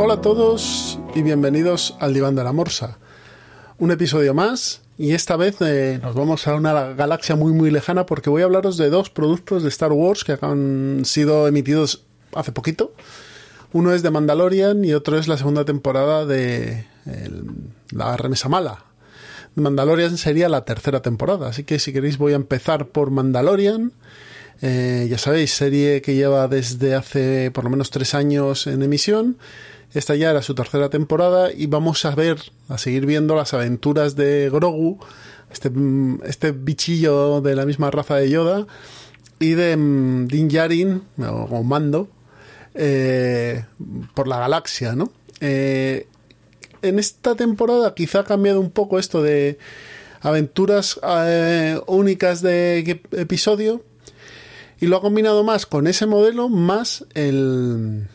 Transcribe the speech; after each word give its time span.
Hola 0.00 0.14
a 0.14 0.20
todos 0.20 1.00
y 1.16 1.22
bienvenidos 1.22 1.96
al 1.98 2.14
Diván 2.14 2.36
de 2.36 2.44
la 2.44 2.52
Morsa. 2.52 2.98
Un 3.78 3.90
episodio 3.90 4.32
más 4.32 4.80
y 4.96 5.10
esta 5.10 5.34
vez 5.34 5.56
eh, 5.60 5.98
nos 6.00 6.14
vamos 6.14 6.46
a 6.46 6.54
una 6.54 6.94
galaxia 6.94 7.34
muy 7.34 7.52
muy 7.52 7.72
lejana 7.72 8.06
porque 8.06 8.30
voy 8.30 8.42
a 8.42 8.44
hablaros 8.44 8.76
de 8.76 8.90
dos 8.90 9.10
productos 9.10 9.64
de 9.64 9.70
Star 9.70 9.90
Wars 9.90 10.22
que 10.22 10.38
han 10.40 11.04
sido 11.04 11.48
emitidos 11.48 12.04
hace 12.32 12.52
poquito. 12.52 12.92
Uno 13.72 13.92
es 13.92 14.04
de 14.04 14.12
Mandalorian 14.12 14.84
y 14.84 14.94
otro 14.94 15.18
es 15.18 15.26
la 15.26 15.36
segunda 15.36 15.64
temporada 15.64 16.24
de 16.24 16.86
La 17.90 18.16
Remesa 18.16 18.48
Mala. 18.48 18.84
Mandalorian 19.56 20.16
sería 20.16 20.48
la 20.48 20.64
tercera 20.64 21.02
temporada, 21.02 21.48
así 21.48 21.64
que 21.64 21.80
si 21.80 21.92
queréis 21.92 22.18
voy 22.18 22.34
a 22.34 22.36
empezar 22.36 22.86
por 22.86 23.10
Mandalorian. 23.10 23.92
Eh, 24.60 25.06
ya 25.10 25.18
sabéis, 25.18 25.52
serie 25.52 26.02
que 26.02 26.14
lleva 26.14 26.46
desde 26.46 26.94
hace 26.94 27.50
por 27.52 27.64
lo 27.64 27.70
menos 27.70 27.90
tres 27.90 28.14
años 28.14 28.68
en 28.68 28.82
emisión. 28.82 29.38
Esta 29.94 30.14
ya 30.14 30.30
era 30.30 30.42
su 30.42 30.54
tercera 30.54 30.90
temporada 30.90 31.50
y 31.52 31.66
vamos 31.66 32.04
a 32.04 32.14
ver, 32.14 32.38
a 32.68 32.78
seguir 32.78 33.06
viendo 33.06 33.34
las 33.34 33.54
aventuras 33.54 34.16
de 34.16 34.50
Grogu, 34.50 34.98
este, 35.50 35.70
este 36.24 36.52
bichillo 36.52 37.40
de 37.40 37.56
la 37.56 37.64
misma 37.64 37.90
raza 37.90 38.16
de 38.16 38.28
Yoda, 38.28 38.66
y 39.38 39.52
de 39.52 39.76
mm, 39.76 40.28
Din 40.28 40.48
Djarin, 40.48 41.02
o 41.26 41.62
Mando, 41.62 42.08
eh, 42.74 43.64
por 44.14 44.28
la 44.28 44.38
galaxia, 44.38 44.94
¿no? 44.94 45.10
Eh, 45.40 46.06
en 46.82 46.98
esta 46.98 47.34
temporada 47.34 47.94
quizá 47.94 48.20
ha 48.20 48.24
cambiado 48.24 48.60
un 48.60 48.70
poco 48.70 48.98
esto 48.98 49.22
de 49.22 49.58
aventuras 50.20 51.00
eh, 51.02 51.80
únicas 51.86 52.42
de 52.42 53.00
episodio 53.12 53.82
y 54.80 54.86
lo 54.86 54.96
ha 54.96 55.00
combinado 55.00 55.44
más 55.44 55.66
con 55.66 55.86
ese 55.86 56.06
modelo 56.06 56.48
más 56.48 57.04
el 57.14 58.08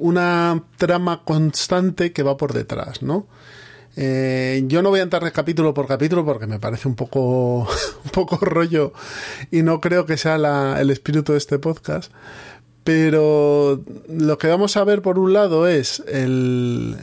una 0.00 0.64
trama 0.76 1.22
constante 1.24 2.12
que 2.12 2.22
va 2.22 2.36
por 2.36 2.52
detrás, 2.52 3.02
¿no? 3.02 3.26
yo 3.96 4.82
no 4.82 4.88
voy 4.88 5.00
a 5.00 5.02
entrar 5.02 5.30
capítulo 5.30 5.74
por 5.74 5.86
capítulo 5.86 6.24
porque 6.24 6.46
me 6.46 6.58
parece 6.58 6.88
un 6.88 6.94
poco, 6.94 7.68
un 8.04 8.10
poco 8.12 8.36
rollo 8.38 8.94
y 9.50 9.62
no 9.62 9.80
creo 9.80 10.06
que 10.06 10.16
sea 10.16 10.36
el 10.80 10.90
espíritu 10.90 11.32
de 11.32 11.38
este 11.38 11.58
podcast. 11.58 12.10
Pero 12.84 13.84
lo 14.08 14.38
que 14.38 14.48
vamos 14.48 14.76
a 14.76 14.84
ver 14.84 15.02
por 15.02 15.18
un 15.18 15.32
lado 15.32 15.68
es 15.68 16.02
el, 16.08 16.96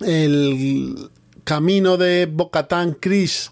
el, 0.00 1.10
camino 1.44 1.96
de 1.96 2.26
Bocatán 2.26 2.96
Chris, 2.98 3.50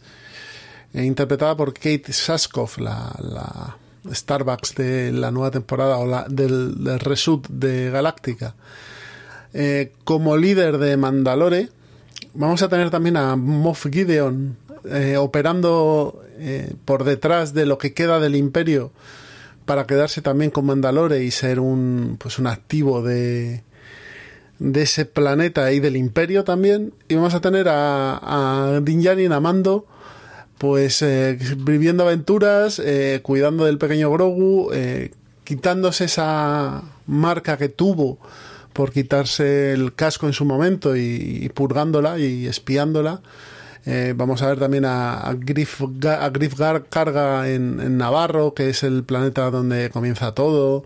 eh, 0.94 1.04
interpretada 1.04 1.56
por 1.56 1.74
Kate 1.74 2.12
Saskoff, 2.12 2.78
la, 2.78 3.14
la, 3.18 3.76
Starbucks 4.10 4.74
de 4.74 5.12
la 5.12 5.30
nueva 5.30 5.50
temporada 5.50 5.98
o 5.98 6.06
la, 6.06 6.26
del, 6.28 6.82
del 6.82 7.00
de 7.48 7.90
Galáctica, 7.90 8.54
eh, 9.52 9.92
como 10.04 10.36
líder 10.36 10.78
de 10.78 10.96
Mandalore. 10.96 11.68
Vamos 12.34 12.62
a 12.62 12.68
tener 12.68 12.90
también 12.90 13.16
a 13.16 13.36
Moff 13.36 13.86
Gideon 13.90 14.56
eh, 14.84 15.16
operando 15.16 16.24
por 16.86 17.04
detrás 17.04 17.52
de 17.52 17.66
lo 17.66 17.76
que 17.76 17.92
queda 17.92 18.18
del 18.18 18.34
imperio 18.34 18.92
para 19.70 19.86
quedarse 19.86 20.20
también 20.20 20.50
con 20.50 20.66
Mandalore 20.66 21.22
y 21.22 21.30
ser 21.30 21.60
un, 21.60 22.16
pues 22.18 22.40
un 22.40 22.48
activo 22.48 23.02
de, 23.02 23.62
de 24.58 24.82
ese 24.82 25.04
planeta 25.04 25.70
y 25.72 25.78
del 25.80 25.96
imperio 25.96 26.42
también. 26.42 26.92
Y 27.08 27.14
vamos 27.14 27.34
a 27.34 27.40
tener 27.40 27.68
a, 27.68 28.18
a 28.76 28.80
Din 28.80 29.32
amando 29.32 29.86
pues 30.60 31.00
eh, 31.00 31.38
viviendo 31.56 32.02
aventuras, 32.02 32.82
eh, 32.84 33.20
cuidando 33.22 33.64
del 33.64 33.78
pequeño 33.78 34.10
Grogu, 34.10 34.70
eh, 34.74 35.10
quitándose 35.42 36.04
esa 36.04 36.82
marca 37.06 37.56
que 37.56 37.70
tuvo 37.70 38.18
por 38.74 38.92
quitarse 38.92 39.72
el 39.72 39.94
casco 39.94 40.26
en 40.26 40.34
su 40.34 40.44
momento 40.44 40.94
y 40.96 41.50
purgándola 41.54 42.18
y 42.18 42.46
espiándola 42.46 43.22
vamos 44.14 44.42
a 44.42 44.48
ver 44.48 44.58
también 44.58 44.84
a, 44.84 45.34
Griff, 45.34 45.80
a 45.80 46.82
Carga 46.90 47.48
en, 47.48 47.96
Navarro, 47.96 48.52
que 48.52 48.68
es 48.68 48.82
el 48.82 49.02
planeta 49.02 49.50
donde 49.50 49.88
comienza 49.88 50.34
todo. 50.34 50.84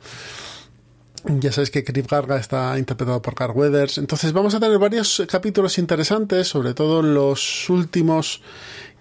Ya 1.25 1.51
sabéis 1.51 1.71
que 1.71 1.83
Griff 1.83 2.07
Garga 2.09 2.37
está 2.37 2.79
interpretado 2.79 3.21
por 3.21 3.35
Carl 3.35 3.53
Weathers. 3.55 3.99
Entonces 3.99 4.33
vamos 4.33 4.55
a 4.55 4.61
tener 4.61 4.79
varios 4.79 5.25
capítulos 5.29 5.79
interesantes, 5.79 6.47
sobre 6.47 6.75
todo 6.75 7.03
los 7.03 7.69
últimos, 7.69 8.41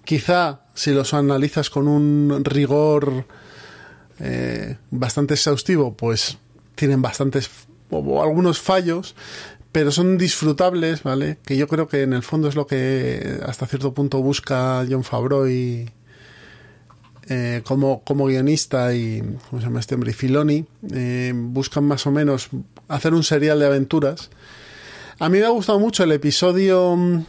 quizá 0.04 0.63
si 0.74 0.92
los 0.92 1.14
analizas 1.14 1.70
con 1.70 1.88
un 1.88 2.44
rigor 2.44 3.26
eh, 4.20 4.76
bastante 4.90 5.34
exhaustivo, 5.34 5.94
pues 5.94 6.38
tienen 6.74 7.02
bastantes 7.02 7.50
o 7.90 8.22
algunos 8.22 8.60
fallos, 8.60 9.14
pero 9.72 9.90
son 9.90 10.18
disfrutables, 10.18 11.02
¿vale? 11.02 11.38
Que 11.44 11.56
yo 11.56 11.68
creo 11.68 11.88
que 11.88 12.02
en 12.02 12.12
el 12.12 12.22
fondo 12.22 12.48
es 12.48 12.54
lo 12.54 12.66
que 12.66 13.40
hasta 13.46 13.66
cierto 13.66 13.94
punto 13.94 14.20
busca 14.20 14.84
John 14.88 15.04
Favreau 15.04 15.48
y 15.48 15.90
eh, 17.28 17.62
como, 17.64 18.02
como 18.04 18.26
guionista 18.26 18.94
y 18.94 19.20
¿cómo 19.48 19.60
se 19.60 19.66
llama 19.66 19.80
este 19.80 19.94
hombre? 19.94 20.12
Filoni 20.12 20.66
eh, 20.92 21.32
buscan 21.34 21.84
más 21.84 22.06
o 22.06 22.10
menos 22.10 22.48
hacer 22.88 23.14
un 23.14 23.24
serial 23.24 23.58
de 23.58 23.66
aventuras. 23.66 24.30
A 25.18 25.28
mí 25.28 25.38
me 25.38 25.44
ha 25.44 25.50
gustado 25.50 25.78
mucho 25.78 26.04
el 26.04 26.12
episodio 26.12 26.94
mm, 26.96 27.24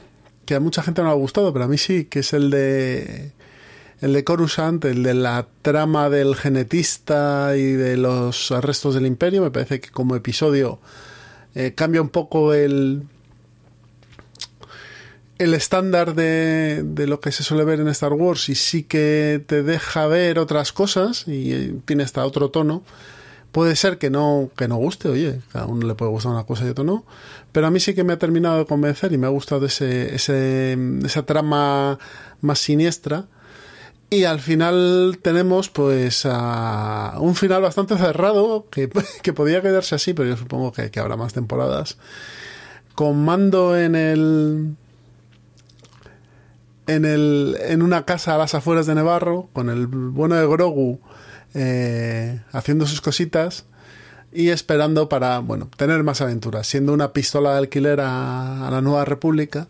que 0.45 0.55
a 0.55 0.59
mucha 0.59 0.83
gente 0.83 1.01
no 1.01 1.07
le 1.07 1.13
ha 1.13 1.17
gustado, 1.17 1.51
pero 1.51 1.65
a 1.65 1.67
mí 1.67 1.77
sí, 1.77 2.05
que 2.05 2.19
es 2.19 2.33
el 2.33 2.49
de 2.49 3.31
el 4.01 4.13
de 4.13 4.23
Coruscant, 4.23 4.83
el 4.85 5.03
de 5.03 5.13
la 5.13 5.47
trama 5.61 6.09
del 6.09 6.35
genetista 6.35 7.53
y 7.55 7.71
de 7.71 7.97
los 7.97 8.51
restos 8.61 8.93
del 8.93 9.05
imperio, 9.05 9.41
me 9.41 9.51
parece 9.51 9.79
que 9.79 9.89
como 9.89 10.15
episodio 10.15 10.79
eh, 11.55 11.73
cambia 11.73 12.01
un 12.01 12.09
poco 12.09 12.53
el, 12.53 13.03
el 15.37 15.53
estándar 15.53 16.13
de, 16.13 16.83
de, 16.83 17.07
lo 17.07 17.19
que 17.19 17.31
se 17.31 17.43
suele 17.43 17.63
ver 17.63 17.79
en 17.79 17.87
Star 17.87 18.13
Wars 18.13 18.49
y 18.49 18.55
sí 18.55 18.83
que 18.83 19.43
te 19.47 19.63
deja 19.63 20.07
ver 20.07 20.39
otras 20.39 20.73
cosas 20.73 21.27
y 21.27 21.53
eh, 21.53 21.75
tiene 21.85 22.03
hasta 22.03 22.25
otro 22.25 22.49
tono. 22.49 22.83
Puede 23.55 23.77
ser 23.77 23.97
que 23.97 24.09
no, 24.09 24.49
que 24.57 24.67
no 24.67 24.75
guste, 24.75 25.07
oye, 25.07 25.39
a 25.53 25.63
uno 25.65 25.87
le 25.87 25.95
puede 25.95 26.11
gustar 26.11 26.33
una 26.33 26.43
cosa 26.43 26.65
y 26.65 26.67
otro 26.67 26.83
no, 26.83 27.05
pero 27.53 27.67
a 27.67 27.71
mí 27.71 27.79
sí 27.79 27.95
que 27.95 28.03
me 28.03 28.11
ha 28.11 28.19
terminado 28.19 28.57
de 28.57 28.65
convencer 28.65 29.13
y 29.13 29.17
me 29.17 29.27
ha 29.27 29.29
gustado 29.29 29.65
ese, 29.65 30.13
ese, 30.13 30.77
esa 31.05 31.25
trama 31.25 31.97
más 32.41 32.59
siniestra 32.59 33.27
y 34.09 34.25
al 34.25 34.41
final 34.41 35.19
tenemos 35.21 35.69
pues 35.69 36.25
un 36.25 37.35
final 37.35 37.61
bastante 37.61 37.95
cerrado, 37.95 38.67
que, 38.69 38.89
que, 39.23 39.31
podía 39.31 39.61
quedarse 39.61 39.95
así, 39.95 40.13
pero 40.13 40.27
yo 40.27 40.35
supongo 40.35 40.73
que, 40.73 40.99
habrá 40.99 41.15
más 41.15 41.31
temporadas. 41.31 41.97
Con 42.93 43.23
mando 43.23 43.79
en 43.79 43.95
el. 43.95 44.75
En, 46.87 47.05
el, 47.05 47.55
en 47.61 47.81
una 47.81 48.03
casa 48.03 48.35
a 48.35 48.37
las 48.37 48.53
afueras 48.53 48.85
de 48.85 48.95
Nevarro, 48.95 49.47
con 49.53 49.69
el 49.69 49.87
bueno 49.87 50.35
de 50.35 50.45
Grogu 50.45 50.99
eh, 51.55 52.39
haciendo 52.51 52.85
sus 52.85 53.01
cositas 53.01 53.65
y 54.31 54.49
esperando 54.49 55.09
para, 55.09 55.39
bueno, 55.39 55.69
tener 55.75 56.03
más 56.03 56.21
aventuras, 56.21 56.67
siendo 56.67 56.93
una 56.93 57.13
pistola 57.13 57.53
de 57.53 57.57
alquiler 57.57 58.01
a 58.01 58.69
la 58.69 58.81
Nueva 58.81 59.05
República 59.05 59.67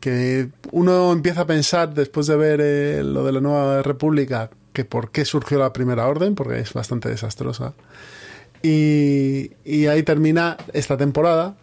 que 0.00 0.50
uno 0.70 1.12
empieza 1.12 1.40
a 1.40 1.46
pensar 1.46 1.92
después 1.92 2.28
de 2.28 2.36
ver 2.36 2.60
eh, 2.62 3.02
lo 3.02 3.24
de 3.24 3.32
la 3.32 3.40
nueva 3.40 3.82
república 3.82 4.50
que 4.72 4.84
por 4.84 5.10
qué 5.10 5.24
surgió 5.24 5.58
la 5.58 5.72
primera 5.72 6.06
orden, 6.06 6.34
porque 6.34 6.60
es 6.60 6.72
bastante 6.72 7.08
desastrosa. 7.08 7.74
Y, 8.62 9.50
ahí 9.86 10.02
termina 10.04 10.56
esta 10.72 10.96
temporada, 10.96 11.56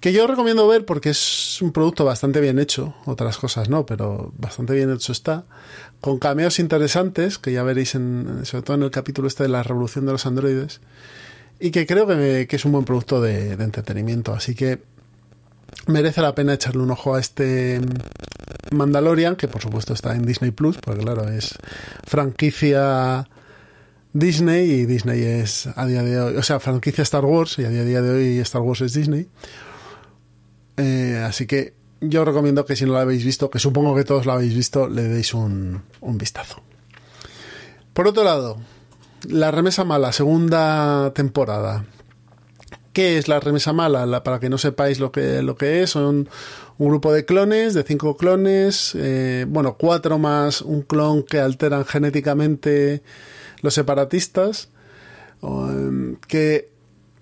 que 0.00 0.12
yo 0.12 0.26
recomiendo 0.26 0.66
ver 0.66 0.84
porque 0.84 1.10
es 1.10 1.60
un 1.62 1.72
producto 1.72 2.04
bastante 2.04 2.40
bien 2.40 2.58
hecho, 2.58 2.94
otras 3.04 3.38
cosas 3.38 3.68
no, 3.68 3.86
pero 3.86 4.32
bastante 4.38 4.74
bien 4.74 4.90
hecho 4.92 5.12
está, 5.12 5.44
con 6.00 6.18
cameos 6.18 6.58
interesantes, 6.58 7.38
que 7.38 7.52
ya 7.52 7.62
veréis 7.62 7.94
en, 7.94 8.40
sobre 8.44 8.62
todo 8.62 8.76
en 8.76 8.82
el 8.84 8.90
capítulo 8.90 9.28
este 9.28 9.44
de 9.44 9.50
la 9.50 9.62
revolución 9.62 10.06
de 10.06 10.12
los 10.12 10.26
androides, 10.26 10.80
y 11.58 11.70
que 11.70 11.86
creo 11.86 12.06
que, 12.06 12.48
es 12.48 12.64
un 12.64 12.72
buen 12.72 12.84
producto 12.84 13.20
de 13.20 13.52
entretenimiento. 13.52 14.32
Así 14.32 14.54
que 14.54 14.80
merece 15.86 16.22
la 16.22 16.34
pena 16.34 16.54
echarle 16.54 16.82
un 16.82 16.90
ojo 16.90 17.14
a 17.14 17.20
este 17.20 17.80
Mandalorian, 18.70 19.36
que 19.36 19.48
por 19.48 19.62
supuesto 19.62 19.92
está 19.92 20.14
en 20.14 20.24
Disney 20.24 20.50
Plus, 20.50 20.78
porque 20.78 21.00
claro, 21.02 21.28
es 21.28 21.54
franquicia 22.06 23.28
Disney 24.12 24.70
y 24.70 24.86
Disney 24.86 25.22
es 25.22 25.68
a 25.74 25.86
día 25.86 26.02
de 26.02 26.20
hoy, 26.20 26.36
o 26.36 26.42
sea, 26.42 26.60
franquicia 26.60 27.02
Star 27.02 27.24
Wars 27.24 27.58
y 27.58 27.64
a 27.64 27.70
día 27.70 28.02
de 28.02 28.10
hoy 28.10 28.38
Star 28.38 28.62
Wars 28.62 28.80
es 28.80 28.94
Disney. 28.94 29.28
Eh, 30.80 31.22
así 31.26 31.46
que 31.46 31.74
yo 32.00 32.24
recomiendo 32.24 32.64
que 32.64 32.76
si 32.76 32.84
no 32.84 32.92
lo 32.92 32.98
habéis 32.98 33.24
visto, 33.24 33.50
que 33.50 33.58
supongo 33.58 33.94
que 33.94 34.04
todos 34.04 34.26
lo 34.26 34.32
habéis 34.32 34.54
visto, 34.54 34.88
le 34.88 35.02
deis 35.02 35.34
un, 35.34 35.82
un 36.00 36.18
vistazo. 36.18 36.62
Por 37.92 38.08
otro 38.08 38.24
lado, 38.24 38.56
La 39.28 39.50
Remesa 39.50 39.84
Mala, 39.84 40.12
segunda 40.12 41.12
temporada. 41.14 41.84
¿Qué 42.92 43.18
es 43.18 43.28
la 43.28 43.38
remesa 43.38 43.72
mala? 43.72 44.24
para 44.24 44.40
que 44.40 44.48
no 44.48 44.58
sepáis 44.58 44.98
lo 44.98 45.12
que, 45.12 45.42
lo 45.42 45.56
que 45.56 45.82
es, 45.82 45.90
son 45.90 46.28
un 46.78 46.88
grupo 46.88 47.12
de 47.12 47.24
clones, 47.24 47.74
de 47.74 47.84
cinco 47.84 48.16
clones, 48.16 48.96
eh, 48.96 49.46
bueno, 49.48 49.76
cuatro 49.78 50.18
más 50.18 50.60
un 50.60 50.82
clon 50.82 51.22
que 51.22 51.38
alteran 51.38 51.84
genéticamente 51.84 53.02
los 53.62 53.74
separatistas, 53.74 54.70
em, 55.42 56.16
que 56.26 56.70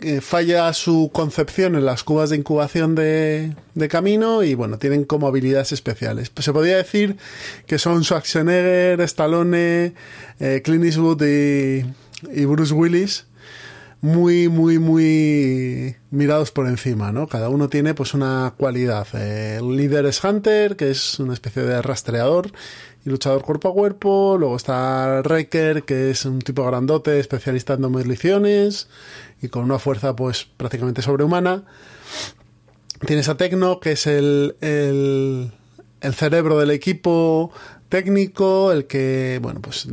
eh, 0.00 0.20
falla 0.20 0.72
su 0.74 1.10
concepción 1.12 1.74
en 1.74 1.84
las 1.84 2.04
cubas 2.04 2.30
de 2.30 2.36
incubación 2.36 2.94
de, 2.94 3.54
de, 3.74 3.88
camino 3.88 4.44
y 4.44 4.54
bueno, 4.54 4.78
tienen 4.78 5.04
como 5.04 5.26
habilidades 5.26 5.72
especiales. 5.72 6.30
Pues 6.30 6.44
se 6.44 6.52
podría 6.52 6.76
decir 6.76 7.16
que 7.66 7.78
son 7.78 8.04
Schwarzenegger, 8.04 9.00
Stallone, 9.00 9.94
eh, 10.38 10.62
Clint 10.62 10.84
Eastwood 10.84 11.22
y, 11.22 11.84
y, 12.32 12.44
Bruce 12.44 12.74
Willis 12.74 13.24
muy, 14.00 14.48
muy, 14.48 14.78
muy 14.78 15.96
mirados 16.10 16.50
por 16.52 16.66
encima, 16.68 17.10
¿no? 17.10 17.26
Cada 17.26 17.48
uno 17.48 17.68
tiene 17.68 17.94
pues 17.94 18.14
una 18.14 18.54
cualidad. 18.56 19.06
el 19.14 19.76
líder 19.76 20.06
es 20.06 20.22
Hunter, 20.22 20.76
que 20.76 20.90
es 20.90 21.18
una 21.18 21.34
especie 21.34 21.62
de 21.62 21.82
rastreador 21.82 22.52
y 23.04 23.10
luchador 23.10 23.42
cuerpo 23.42 23.70
a 23.70 23.72
cuerpo. 23.72 24.36
Luego 24.38 24.56
está 24.56 25.22
Reker, 25.22 25.82
que 25.82 26.10
es 26.10 26.24
un 26.24 26.40
tipo 26.40 26.64
grandote, 26.64 27.18
especialista 27.18 27.74
en 27.74 27.82
demoliciones 27.82 28.88
y 29.42 29.48
con 29.48 29.64
una 29.64 29.78
fuerza 29.78 30.14
pues 30.14 30.44
prácticamente 30.44 31.02
sobrehumana. 31.02 31.64
Tienes 33.04 33.28
a 33.28 33.36
Tecno, 33.36 33.80
que 33.80 33.92
es 33.92 34.06
el, 34.06 34.56
el, 34.60 35.52
el 36.00 36.14
cerebro 36.14 36.58
del 36.58 36.70
equipo 36.70 37.52
técnico, 37.88 38.72
el 38.72 38.86
que, 38.86 39.38
bueno, 39.42 39.60
pues 39.60 39.86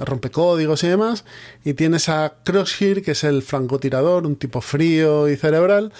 rompe 0.00 0.30
códigos 0.30 0.84
y 0.84 0.88
demás. 0.88 1.24
Y 1.64 1.74
tienes 1.74 2.08
a 2.08 2.34
Crosshair, 2.44 3.02
que 3.02 3.12
es 3.12 3.24
el 3.24 3.42
francotirador, 3.42 4.26
un 4.26 4.36
tipo 4.36 4.60
frío 4.60 5.28
y 5.28 5.36
cerebral, 5.36 5.92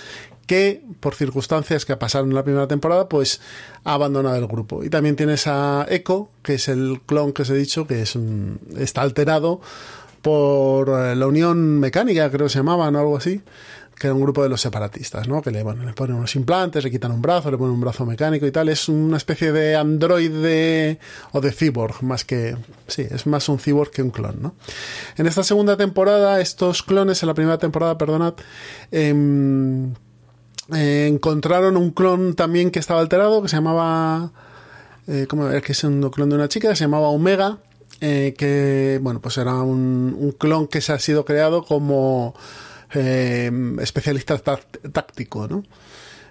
que 0.47 0.83
por 1.01 1.15
circunstancias 1.15 1.85
que 1.85 1.97
pasaron 1.97 2.31
en 2.31 2.35
la 2.35 2.45
primera 2.45 2.69
temporada, 2.69 3.09
pues 3.09 3.41
ha 3.85 3.95
abandonado 3.95 4.37
el 4.37 4.47
grupo. 4.47 4.85
Y 4.85 4.91
también 4.91 5.17
tienes 5.17 5.47
a 5.47 5.87
Echo, 5.89 6.29
que 6.43 6.55
es 6.55 6.69
el 6.69 7.01
clon 7.07 7.33
que 7.33 7.43
os 7.43 7.51
he 7.51 7.55
dicho, 7.55 7.87
que 7.87 8.03
es 8.03 8.19
está 8.77 9.03
alterado 9.03 9.61
por 10.23 10.89
eh, 10.89 11.17
la 11.17 11.27
Unión 11.27 11.81
Mecánica, 11.81 12.31
creo 12.31 12.47
que 12.47 12.53
se 12.53 12.59
llamaban 12.61 12.95
o 12.95 12.99
algo 13.01 13.17
así, 13.17 13.43
que 13.99 14.09
era 14.09 14.15
un 14.15 14.23
grupo 14.23 14.43
de 14.43 14.49
los 14.49 14.61
separatistas, 14.61 15.29
¿no? 15.29 15.43
Que 15.43 15.51
le, 15.51 15.65
ponen 15.65 16.17
unos 16.17 16.35
implantes, 16.35 16.83
le 16.83 16.91
quitan 16.91 17.13
un 17.13 17.23
brazo, 17.23 17.51
le 17.51 17.59
ponen 17.59 17.75
un 17.75 17.81
brazo 17.81 18.05
mecánico 18.05 18.47
y 18.47 18.51
tal. 18.51 18.69
Es 18.69 18.89
una 18.89 19.17
especie 19.17 19.53
de 19.53 19.77
androide 19.77 20.99
o 21.33 21.41
de 21.41 21.53
cyborg, 21.53 22.03
más 22.03 22.25
que. 22.25 22.57
Sí, 22.89 23.07
es 23.09 23.27
más 23.27 23.49
un 23.49 23.59
cyborg 23.59 23.91
que 23.91 24.03
un 24.03 24.11
clon, 24.11 24.43
¿no? 24.43 24.55
En 25.17 25.27
esta 25.27 25.45
segunda 25.45 25.77
temporada, 25.77 26.41
estos 26.41 26.83
clones, 26.83 27.23
en 27.23 27.29
la 27.29 27.35
primera 27.35 27.59
temporada, 27.59 27.97
perdonad, 27.97 28.35
eh, 28.91 29.15
eh, 30.75 31.07
encontraron 31.09 31.77
un 31.77 31.91
clon 31.91 32.35
también 32.35 32.71
que 32.71 32.79
estaba 32.79 33.01
alterado, 33.01 33.43
que 33.43 33.49
se 33.49 33.57
llamaba... 33.57 34.33
Eh, 35.09 35.27
¿Cómo 35.29 35.49
es 35.49 35.63
que 35.63 35.73
es 35.73 35.83
un 35.83 36.09
clon 36.11 36.31
de 36.31 36.37
una 36.37 36.49
chica? 36.49 36.75
Se 36.77 36.85
llamaba 36.85 37.09
Omega, 37.09 37.59
eh, 38.01 38.35
que, 38.39 39.01
bueno, 39.03 39.21
pues 39.21 39.37
era 39.37 39.55
un, 39.55 40.17
un, 40.17 40.31
clon 40.33 40.69
que 40.69 40.81
se 40.81 40.93
ha 40.93 40.99
sido 41.01 41.25
creado 41.25 41.65
como 41.65 42.35
eh, 42.95 43.51
especialista 43.81 44.39
táctico, 44.39 45.49
¿no? 45.49 45.65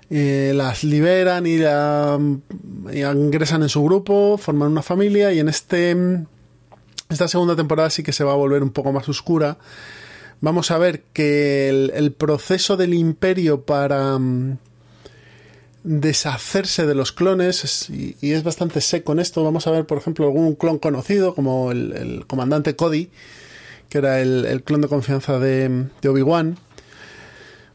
las 0.10 0.84
liberan 0.84 1.48
y, 1.48 1.56
la, 1.58 2.20
ingresan 2.92 3.64
en 3.64 3.70
su 3.70 3.82
grupo, 3.82 4.38
forman 4.38 4.70
una 4.70 4.82
familia 4.82 5.32
y 5.32 5.40
en 5.40 5.48
este 5.48 5.96
esta 7.10 7.30
segunda 7.30 7.56
temporada 7.56 7.90
sí 7.90 8.04
que 8.04 8.12
se 8.12 8.26
va 8.26 8.34
a 8.34 8.36
volver 8.36 8.62
un 8.62 8.72
poco 8.72 8.92
más 8.92 9.08
oscura 9.08 9.58
vamos 10.42 10.72
a 10.72 10.78
ver 10.78 11.04
que 11.14 11.70
el, 11.70 12.12
proceso 12.14 12.76
del 12.76 12.94
imperio 12.94 13.62
para 13.62 14.18
mm, 14.20 14.58
deshacerse 15.84 16.86
de 16.86 16.96
los 16.96 17.12
clones, 17.12 17.90
y, 17.90 18.18
es 18.22 18.44
bastante 18.44 18.82
seco 18.82 19.14
en 19.14 19.20
esto, 19.20 19.44
vamos 19.44 19.68
a 19.68 19.72
ver, 19.72 19.86
por 19.86 19.98
ejemplo, 19.98 20.26
algún 20.26 20.56
clon 20.56 20.80
conocido, 20.80 21.34
como 21.34 21.72
el, 21.72 22.26
comandante 22.28 22.76
Cody, 22.76 23.10
que 23.92 23.98
era 23.98 24.22
el, 24.22 24.64
clon 24.64 24.80
de 24.80 24.88
confianza 24.88 25.38
de, 25.38 25.90
Obi-Wan. 26.08 26.58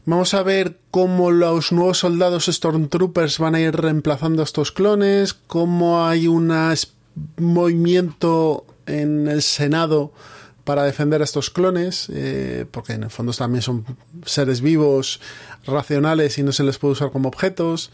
Vamos 0.05 0.33
a 0.33 0.41
ver 0.41 0.79
cómo 0.89 1.29
los 1.29 1.71
nuevos 1.71 1.99
soldados 1.99 2.47
Stormtroopers 2.47 3.37
van 3.37 3.53
a 3.53 3.59
ir 3.59 3.75
reemplazando 3.75 4.41
a 4.41 4.45
estos 4.45 4.71
clones, 4.71 5.35
cómo 5.35 6.07
hay 6.07 6.27
un 6.27 6.51
movimiento 7.37 8.65
en 8.87 9.27
el 9.27 9.43
Senado 9.43 10.11
para 10.63 10.83
defender 10.83 11.21
a 11.21 11.25
estos 11.25 11.51
clones, 11.51 12.07
eh, 12.11 12.65
porque 12.71 12.93
en 12.93 13.03
el 13.03 13.11
fondo 13.11 13.31
también 13.33 13.61
son 13.61 13.85
seres 14.25 14.61
vivos, 14.61 15.21
racionales 15.67 16.39
y 16.39 16.43
no 16.43 16.51
se 16.51 16.63
les 16.63 16.79
puede 16.79 16.93
usar 16.93 17.11
como 17.11 17.29
objetos. 17.29 17.91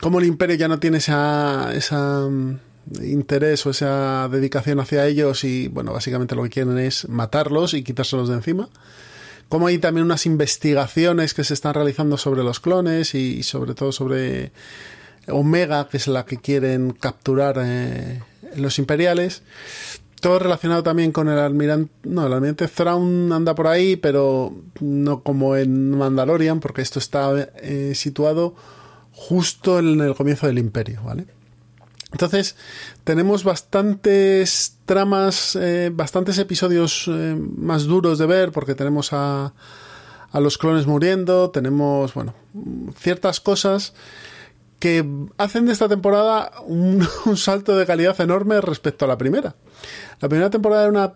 Como 0.00 0.18
el 0.18 0.24
imperio 0.24 0.56
ya 0.56 0.66
no 0.66 0.80
tiene 0.80 0.98
esa, 0.98 1.72
esa 1.74 2.28
interés 3.02 3.66
o 3.66 3.70
esa 3.70 4.28
dedicación 4.28 4.80
hacia 4.80 5.06
ellos 5.06 5.44
y 5.44 5.68
bueno, 5.68 5.92
básicamente 5.92 6.34
lo 6.34 6.42
que 6.44 6.50
quieren 6.50 6.78
es 6.78 7.08
matarlos 7.08 7.74
y 7.74 7.82
quitárselos 7.82 8.28
de 8.28 8.34
encima. 8.34 8.68
Como 9.48 9.68
hay 9.68 9.78
también 9.78 10.04
unas 10.04 10.26
investigaciones 10.26 11.34
que 11.34 11.44
se 11.44 11.54
están 11.54 11.74
realizando 11.74 12.16
sobre 12.16 12.42
los 12.42 12.58
clones 12.58 13.14
y, 13.14 13.42
sobre 13.44 13.74
todo 13.74 13.92
sobre 13.92 14.50
Omega, 15.28 15.88
que 15.88 15.98
es 15.98 16.08
la 16.08 16.24
que 16.24 16.38
quieren 16.38 16.90
capturar 16.90 17.60
eh, 17.62 18.22
los 18.56 18.78
imperiales 18.78 19.42
todo 20.20 20.38
relacionado 20.38 20.82
también 20.82 21.12
con 21.12 21.28
el 21.28 21.38
almirante. 21.38 21.92
No, 22.04 22.26
el 22.26 22.32
almirante 22.32 22.68
Thrawn 22.68 23.32
anda 23.32 23.54
por 23.54 23.66
ahí, 23.66 23.96
pero 23.96 24.54
no 24.80 25.22
como 25.22 25.56
en 25.56 25.90
Mandalorian, 25.96 26.60
porque 26.60 26.82
esto 26.82 26.98
está 26.98 27.32
eh, 27.62 27.92
situado 27.94 28.54
justo 29.12 29.78
en 29.78 30.00
el 30.00 30.14
comienzo 30.14 30.46
del 30.46 30.58
Imperio, 30.58 31.02
¿vale? 31.04 31.26
Entonces, 32.12 32.56
tenemos 33.04 33.44
bastantes 33.44 34.78
tramas, 34.84 35.56
eh, 35.56 35.90
bastantes 35.92 36.38
episodios 36.38 37.06
eh, 37.08 37.36
más 37.56 37.84
duros 37.84 38.18
de 38.18 38.26
ver, 38.26 38.52
porque 38.52 38.74
tenemos 38.74 39.12
a, 39.12 39.52
a 40.30 40.40
los 40.40 40.56
clones 40.58 40.86
muriendo, 40.86 41.50
tenemos, 41.50 42.14
bueno, 42.14 42.34
ciertas 42.96 43.40
cosas 43.40 43.92
que 44.78 45.04
hacen 45.38 45.66
de 45.66 45.72
esta 45.72 45.88
temporada 45.88 46.52
un, 46.64 47.06
un 47.26 47.36
salto 47.36 47.76
de 47.76 47.86
calidad 47.86 48.20
enorme 48.20 48.60
respecto 48.60 49.04
a 49.04 49.08
la 49.08 49.18
primera. 49.18 49.56
La 50.20 50.28
primera 50.30 50.48
temporada 50.48 50.84
era 50.84 50.90
una 50.90 51.12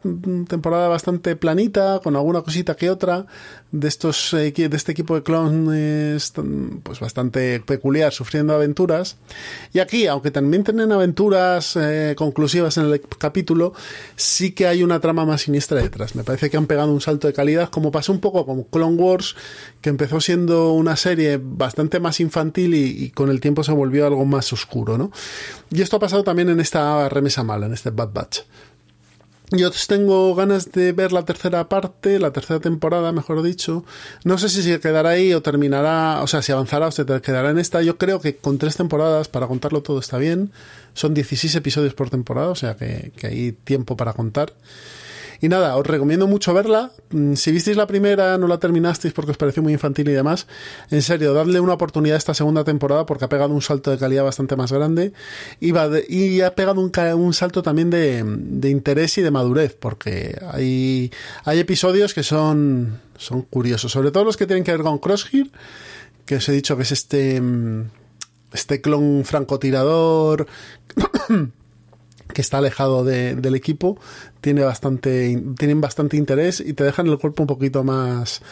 temporada 0.47 0.89
bastante 0.89 1.35
planita, 1.35 2.01
con 2.03 2.17
alguna 2.17 2.43
cosita 2.43 2.77
que 2.77 2.91
otra, 2.91 3.25
de 3.73 3.89
estos 3.89 4.35
eh, 4.35 4.53
de 4.53 4.77
este 4.77 4.93
equipo 4.93 5.15
de 5.15 5.23
clones 5.23 6.33
pues 6.83 7.01
bastante 7.01 7.61
peculiar, 7.61 8.13
sufriendo 8.13 8.55
aventuras. 8.55 9.17
Y 9.73 9.79
aquí, 9.79 10.07
aunque 10.07 10.31
también 10.31 10.65
tienen 10.65 10.93
aventuras 10.93 11.77
eh, 11.77 12.15
conclusivas 12.17 12.77
en 12.77 12.87
el 12.87 13.01
capítulo, 13.01 13.73
sí 14.17 14.53
que 14.53 14.67
hay 14.67 14.83
una 14.83 15.01
trama 15.01 15.25
más 15.25 15.43
siniestra 15.43 15.81
detrás. 15.81 16.15
Me 16.15 16.25
parece 16.25 16.51
que 16.51 16.59
han 16.59 16.67
pegado 16.67 16.93
un 16.93 17.01
salto 17.01 17.27
de 17.27 17.33
calidad, 17.33 17.71
como 17.71 17.91
pasó 17.91 18.13
un 18.13 18.21
poco 18.21 18.45
con 18.45 18.65
Clone 18.65 18.97
Wars, 18.97 19.35
que 19.81 19.89
empezó 19.89 20.21
siendo 20.21 20.73
una 20.73 20.97
serie 20.97 21.41
bastante 21.43 22.01
más 22.01 22.21
infantil 22.21 22.75
y, 22.75 23.05
y 23.05 23.11
con 23.11 23.31
el 23.31 23.41
tiempo 23.41 23.65
se 23.65 23.73
volvió 23.73 24.07
algo 24.07 24.27
más 24.27 24.53
oscuro, 24.53 24.99
¿no? 24.99 25.11
Y 25.71 25.81
esto 25.81 25.97
ha 25.97 26.01
pasado 26.01 26.23
también 26.23 26.51
en 26.51 26.61
esta 26.61 27.09
remesa 27.09 27.45
mala, 27.45 27.67
en 27.67 27.73
este 27.73 27.91
Bad 27.91 28.11
Batch. 28.13 28.41
Yo 29.53 29.71
tengo 29.89 30.33
ganas 30.37 30.71
de 30.71 30.93
ver 30.93 31.13
la 31.13 31.25
tercera 31.25 31.69
parte, 31.69 32.21
la 32.21 32.33
tercera 32.33 32.61
temporada, 32.61 33.11
mejor 33.11 33.43
dicho. 33.43 33.85
No 34.23 34.39
sé 34.39 34.49
si 34.49 34.63
se 34.63 34.79
quedará 34.79 35.11
ahí 35.11 35.35
o 35.35 35.43
terminará, 35.43 36.23
o 36.23 36.29
sea, 36.29 36.41
si 36.41 36.53
avanzará 36.53 36.87
o 36.87 36.93
se 36.93 37.05
quedará 37.05 37.51
en 37.51 37.59
esta. 37.59 37.83
Yo 37.83 37.99
creo 37.99 38.21
que 38.21 38.37
con 38.37 38.59
tres 38.59 38.77
temporadas, 38.77 39.27
para 39.27 39.49
contarlo 39.49 39.83
todo 39.83 39.99
está 39.99 40.19
bien. 40.19 40.53
Son 40.95 41.15
16 41.15 41.53
episodios 41.57 41.95
por 41.95 42.11
temporada, 42.11 42.49
o 42.49 42.55
sea 42.55 42.77
que, 42.77 43.11
que 43.17 43.27
hay 43.27 43.53
tiempo 43.53 43.97
para 43.97 44.13
contar. 44.13 44.53
Y 45.41 45.49
nada, 45.49 45.77
os 45.77 45.87
recomiendo 45.87 46.27
mucho 46.27 46.53
verla. 46.53 46.93
Mm, 47.11 47.35
si 47.35 47.51
visteis 47.51 47.77
la 47.77 47.87
primera, 47.87 48.37
no 48.37 48.47
la 48.47 48.59
terminasteis 48.59 49.15
porque 49.15 49.31
os 49.31 49.37
pareció 49.37 49.63
muy 49.63 49.73
infantil 49.73 50.09
y 50.09 50.13
demás, 50.13 50.47
en 50.91 51.03
serio, 51.03 51.33
dadle 51.33 51.61
una 51.61 51.75
oportunidad 51.75 52.17
a 52.17 52.19
esta 52.19 52.35
segunda 52.35 52.63
temporada 52.65 53.07
porque 53.07 53.25
ha 53.25 53.29
pegado 53.29 53.55
un 53.55 53.63
salto 53.63 53.91
de 53.91 53.99
calidad 53.99 54.25
bastante 54.25 54.57
más 54.57 54.71
grande 54.71 55.13
y, 55.61 55.73
ha 56.41 56.55
pegado 56.55 56.81
un, 56.81 56.93
un 57.15 57.33
salto 57.33 57.63
también 57.63 57.91
de, 57.91 58.23
de, 58.25 58.69
interés 58.69 59.17
y 59.19 59.23
de 59.23 59.31
madurez 59.31 59.77
porque 59.79 60.39
hay, 60.53 61.11
hay 61.45 61.59
episodios 61.59 62.13
que 62.13 62.23
son, 62.23 63.01
son 63.17 63.43
curiosos, 63.43 63.93
sobre 63.93 64.11
todo 64.11 64.25
los 64.25 64.37
que 64.37 64.47
tienen 64.47 64.65
que 64.65 64.73
ver 64.73 64.83
con 64.83 64.99
Crosshair, 64.99 65.51
que 66.27 66.37
os 66.37 66.49
he 66.49 66.53
dicho 66.53 66.77
que 66.77 66.83
es 66.83 66.93
este, 66.93 67.41
mm, 67.41 67.85
este 68.53 68.81
clon 68.81 69.23
francotirador 69.25 70.47
que 72.33 72.41
está 72.41 72.59
alejado 72.59 73.05
de, 73.05 73.35
del 73.35 73.55
equipo, 73.55 73.99
tiene 74.41 74.63
bastante, 74.63 75.43
tienen 75.59 75.81
bastante 75.81 76.17
interés 76.17 76.61
y 76.61 76.73
te 76.73 76.85
dejan 76.85 77.07
el 77.07 77.19
cuerpo 77.19 77.43
un 77.43 77.47
poquito 77.47 77.85
más 77.85 78.43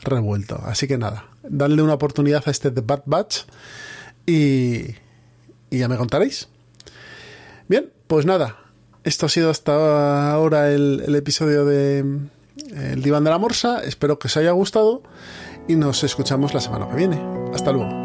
revuelto. 0.00 0.60
Así 0.64 0.86
que 0.86 0.98
nada, 0.98 1.26
dadle 1.42 1.82
una 1.82 1.94
oportunidad 1.94 2.42
a 2.46 2.50
este 2.50 2.70
The 2.70 2.80
Bad 2.80 3.02
Batch 3.06 3.40
y, 4.26 4.94
y 5.70 5.78
ya 5.78 5.88
me 5.88 5.96
contaréis. 5.96 6.48
Bien, 7.68 7.90
pues 8.06 8.26
nada, 8.26 8.56
esto 9.04 9.26
ha 9.26 9.28
sido 9.28 9.50
hasta 9.50 10.32
ahora 10.32 10.72
el, 10.72 11.02
el 11.06 11.14
episodio 11.14 11.64
de 11.64 12.04
El 12.74 13.02
Diván 13.02 13.24
de 13.24 13.30
la 13.30 13.38
Morsa. 13.38 13.82
Espero 13.82 14.18
que 14.18 14.28
os 14.28 14.36
haya 14.36 14.52
gustado 14.52 15.02
y 15.68 15.76
nos 15.76 16.04
escuchamos 16.04 16.54
la 16.54 16.60
semana 16.60 16.88
que 16.88 16.96
viene. 16.96 17.20
Hasta 17.54 17.72
luego. 17.72 18.01